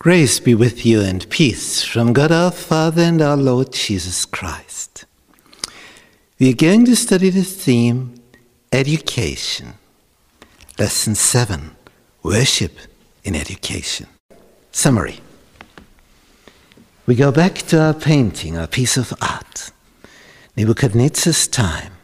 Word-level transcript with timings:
Grace 0.00 0.38
be 0.38 0.54
with 0.54 0.86
you 0.86 1.00
and 1.00 1.28
peace 1.28 1.82
from 1.82 2.12
God 2.12 2.30
our 2.30 2.52
Father 2.52 3.02
and 3.02 3.20
our 3.20 3.36
Lord 3.36 3.72
Jesus 3.72 4.24
Christ. 4.24 5.06
We 6.38 6.52
are 6.52 6.56
going 6.56 6.84
to 6.84 6.94
study 6.94 7.30
the 7.30 7.42
theme 7.42 8.14
Education. 8.70 9.74
Lesson 10.78 11.16
7 11.16 11.74
Worship 12.22 12.78
in 13.24 13.34
Education. 13.34 14.06
Summary 14.70 15.18
We 17.04 17.16
go 17.16 17.32
back 17.32 17.56
to 17.56 17.82
our 17.82 17.94
painting, 17.94 18.56
our 18.56 18.68
piece 18.68 18.96
of 18.96 19.12
art, 19.20 19.72
Nebuchadnezzar's 20.56 21.48
time, 21.48 21.94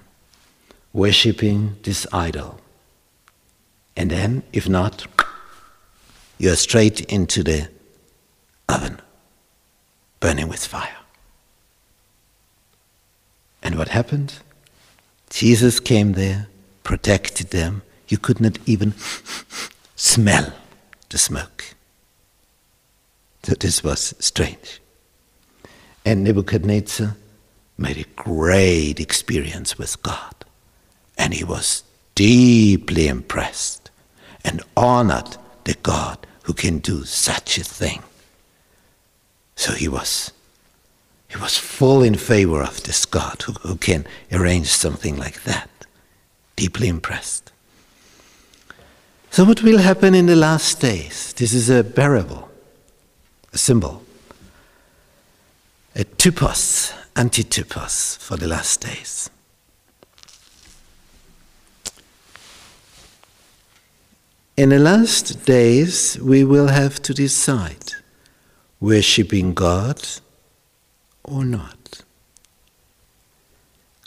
worshipping 0.93 1.77
this 1.85 2.09
idol. 2.13 2.59
And 3.97 4.11
then, 4.11 4.43
if 4.53 4.69
not, 4.69 5.07
you're 6.39 6.57
straight 6.57 7.01
into 7.03 7.45
the 7.45 7.69
with 10.55 10.67
fire. 10.67 11.03
And 13.61 13.77
what 13.77 13.89
happened? 13.89 14.35
Jesus 15.29 15.81
came 15.81 16.13
there, 16.13 16.47
protected 16.85 17.49
them. 17.51 17.83
You 18.07 18.19
could 18.19 18.41
not 18.41 18.59
even 18.65 18.95
smell 19.97 20.53
the 21.09 21.19
smoke. 21.19 21.75
So 23.43 23.55
this 23.55 23.83
was 23.83 24.15
strange. 24.21 24.81
And 26.05 26.23
Nebuchadnezzar 26.23 27.17
made 27.77 27.99
a 27.99 28.05
great 28.15 29.01
experience 29.01 29.77
with 29.77 30.01
God. 30.05 30.37
And 31.19 31.35
he 31.35 31.43
was 31.43 31.83
deeply 32.15 33.09
impressed 33.09 33.91
and 34.45 34.63
honored 34.77 35.37
the 35.65 35.75
God 35.83 36.25
who 36.45 36.53
can 36.53 36.79
do 36.79 37.05
such 37.05 37.59
a 37.59 37.65
thing. 37.65 38.05
So 39.57 39.73
he 39.73 39.89
was 39.89 40.31
he 41.29 41.37
was 41.37 41.59
full 41.59 42.03
in 42.03 42.15
favor 42.15 42.63
of 42.63 42.83
this 42.85 43.05
God 43.07 43.43
who, 43.43 43.53
who 43.53 43.77
can 43.77 44.07
arrange 44.31 44.69
something 44.69 45.17
like 45.17 45.43
that. 45.45 45.69
Deeply 46.57 46.89
impressed. 46.89 47.53
So 49.31 49.45
what 49.45 49.63
will 49.63 49.79
happen 49.79 50.15
in 50.15 50.27
the 50.27 50.37
last 50.37 50.81
days? 50.81 51.33
This 51.33 51.53
is 51.53 51.69
a 51.69 51.83
parable, 51.83 52.49
a 53.53 53.59
symbol, 53.59 54.05
a 55.97 56.05
typos, 56.05 56.93
antitypos 57.17 58.19
for 58.19 58.37
the 58.37 58.47
last 58.47 58.81
days. 58.81 59.31
In 64.57 64.69
the 64.69 64.79
last 64.79 65.45
days, 65.45 66.17
we 66.21 66.45
will 66.45 66.69
have 66.69 67.03
to 67.03 67.13
decide 67.13 67.95
worshipping 68.79 69.53
God 69.53 70.01
or 71.25 71.45
not. 71.45 72.03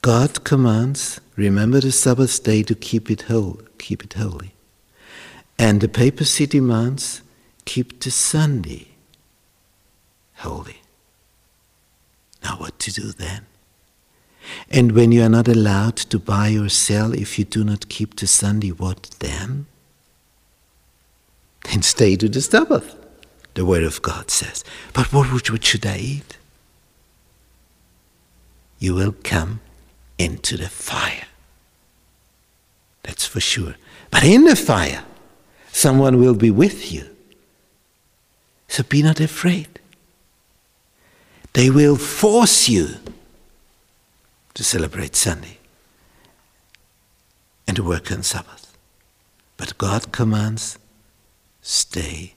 God 0.02 0.44
commands, 0.44 1.20
remember 1.36 1.82
the 1.82 1.92
Sabbath 1.92 2.44
day 2.44 2.64
to 2.64 2.76
keep 2.76 3.12
it 3.12 3.24
whole, 3.24 3.60
keep 3.78 4.04
it 4.04 4.14
holy. 4.14 4.54
And 5.60 5.82
the 5.82 5.90
papacy 5.90 6.46
demands, 6.46 7.22
keep 7.66 8.00
the 8.00 8.12
Sunday 8.12 8.90
holy. 10.36 10.82
Now 12.44 12.58
what 12.58 12.80
to 12.80 12.92
do 12.92 13.12
then? 13.12 13.48
And 14.70 14.94
when 14.94 15.12
you 15.12 15.24
are 15.24 15.30
not 15.30 15.48
allowed 15.48 15.98
to 15.98 16.20
buy 16.20 16.54
or 16.54 16.70
sell 16.70 17.14
if 17.14 17.38
you 17.38 17.44
do 17.44 17.64
not 17.64 17.90
keep 17.90 18.16
the 18.16 18.28
Sunday, 18.28 18.70
what 18.70 19.10
then? 19.20 19.66
Then 21.64 21.82
stay 21.82 22.16
to 22.16 22.30
the 22.30 22.42
Sabbath, 22.42 22.96
the 23.56 23.66
Word 23.66 23.84
of 23.84 24.02
God 24.02 24.32
says. 24.32 24.64
But 24.94 25.12
what, 25.12 25.34
what 25.34 25.64
should 25.66 25.86
I 25.86 25.98
eat? 25.98 26.37
You 28.80 28.96
will 28.96 29.16
come 29.24 29.62
into 30.18 30.58
the 30.58 30.70
fire. 30.70 31.28
That's 33.04 33.26
for 33.26 33.40
sure. 33.40 33.76
But 34.12 34.24
in 34.24 34.44
the 34.44 34.56
fire, 34.56 35.04
someone 35.72 36.20
will 36.20 36.36
be 36.36 36.52
with 36.52 36.92
you. 36.92 37.08
So 38.68 38.84
be 38.84 39.02
not 39.02 39.20
afraid. 39.20 39.80
They 41.54 41.70
will 41.70 41.96
force 41.96 42.70
you 42.70 42.98
to 44.54 44.64
celebrate 44.64 45.16
Sunday 45.16 45.58
and 47.68 47.76
to 47.78 47.84
work 47.84 48.12
on 48.12 48.24
Sabbath. 48.24 48.78
But 49.56 49.78
God 49.78 50.12
commands 50.12 50.78
stay 51.62 52.34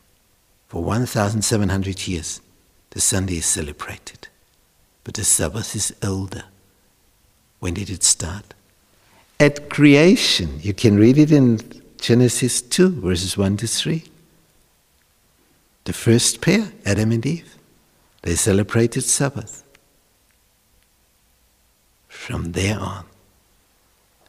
For 0.69 0.83
1,700 0.83 2.07
years, 2.07 2.41
the 2.91 3.01
Sunday 3.01 3.39
is 3.39 3.47
celebrated. 3.47 4.29
But 5.05 5.15
the 5.15 5.25
Sabbath 5.25 5.75
is 5.75 5.95
older. 6.03 6.45
When 7.59 7.75
did 7.75 7.91
it 7.91 8.05
start? 8.05 8.55
At 9.39 9.71
creation. 9.71 10.61
You 10.61 10.75
can 10.75 10.97
read 10.97 11.19
it 11.19 11.33
in 11.33 11.61
Genesis 11.99 12.63
2, 12.63 13.01
verses 13.01 13.37
1 13.37 13.57
to 13.59 13.67
3. 13.67 14.05
The 15.85 15.93
first 15.93 16.41
pair, 16.41 16.73
Adam 16.85 17.13
and 17.13 17.25
Eve, 17.25 17.57
they 18.23 18.35
celebrated 18.35 19.03
Sabbath. 19.03 19.65
From 22.09 22.53
there 22.53 22.79
on, 22.79 23.07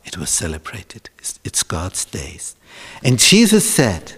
it 0.06 0.18
was 0.18 0.30
celebrated. 0.30 1.10
It's 1.44 1.64
God's 1.64 2.06
days. 2.06 2.56
And 3.04 3.20
Jesus 3.20 3.70
said, 3.70 4.14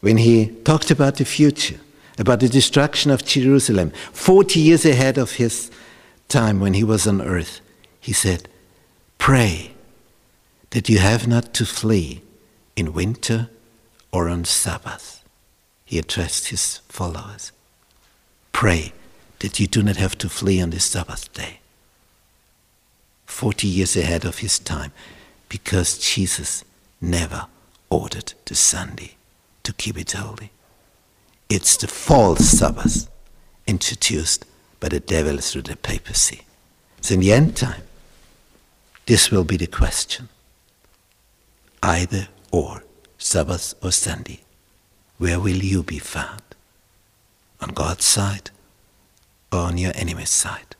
when 0.00 0.18
he 0.18 0.46
talked 0.64 0.90
about 0.90 1.16
the 1.16 1.24
future, 1.24 1.80
about 2.18 2.40
the 2.40 2.48
destruction 2.48 3.10
of 3.10 3.24
Jerusalem, 3.24 3.92
40 4.12 4.60
years 4.60 4.84
ahead 4.84 5.18
of 5.18 5.32
his 5.32 5.70
time 6.28 6.60
when 6.60 6.74
he 6.74 6.84
was 6.84 7.06
on 7.06 7.22
earth, 7.22 7.60
he 8.00 8.12
said, 8.12 8.48
Pray 9.18 9.72
that 10.70 10.88
you 10.88 10.98
have 10.98 11.26
not 11.26 11.52
to 11.54 11.64
flee 11.64 12.22
in 12.76 12.92
winter 12.92 13.48
or 14.12 14.28
on 14.28 14.44
Sabbath. 14.44 15.24
He 15.88 15.98
addressed 15.98 16.48
his 16.48 16.82
followers. 16.90 17.50
Pray 18.52 18.92
that 19.38 19.58
you 19.58 19.66
do 19.66 19.82
not 19.82 19.96
have 19.96 20.18
to 20.18 20.28
flee 20.28 20.60
on 20.60 20.68
the 20.68 20.80
Sabbath 20.80 21.32
day. 21.32 21.60
40 23.24 23.66
years 23.66 23.96
ahead 23.96 24.26
of 24.26 24.40
his 24.40 24.58
time, 24.58 24.92
because 25.48 25.96
Jesus 25.96 26.62
never 27.00 27.46
ordered 27.88 28.34
the 28.44 28.54
Sunday 28.54 29.16
to 29.62 29.72
keep 29.72 29.96
it 29.96 30.12
holy. 30.12 30.50
It's 31.48 31.78
the 31.78 31.86
false 31.86 32.44
Sabbath 32.44 33.08
introduced 33.66 34.44
by 34.80 34.90
the 34.90 35.00
devil 35.00 35.38
through 35.38 35.62
the 35.62 35.76
papacy. 35.76 36.42
So 37.00 37.14
in 37.14 37.20
the 37.20 37.32
end 37.32 37.56
time, 37.56 37.84
this 39.06 39.30
will 39.30 39.44
be 39.44 39.56
the 39.56 39.66
question 39.66 40.28
either 41.82 42.28
or, 42.50 42.84
Sabbath 43.16 43.72
or 43.82 43.90
Sunday, 43.90 44.40
where 45.18 45.40
will 45.40 45.56
you 45.56 45.82
be 45.82 45.98
found? 45.98 46.42
On 47.60 47.70
God's 47.70 48.04
side 48.04 48.50
or 49.52 49.60
on 49.60 49.76
your 49.76 49.92
enemy's 49.94 50.30
side? 50.30 50.76